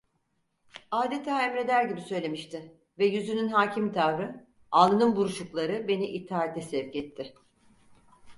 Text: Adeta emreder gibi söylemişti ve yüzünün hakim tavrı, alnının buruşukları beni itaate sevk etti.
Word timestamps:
Adeta 0.91 1.41
emreder 1.45 1.83
gibi 1.85 2.01
söylemişti 2.01 2.77
ve 2.99 3.05
yüzünün 3.05 3.47
hakim 3.47 3.93
tavrı, 3.93 4.47
alnının 4.71 5.15
buruşukları 5.15 5.87
beni 5.87 6.07
itaate 6.07 6.61
sevk 6.61 6.95
etti. 6.95 7.33